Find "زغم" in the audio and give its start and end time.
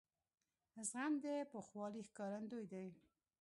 0.89-1.13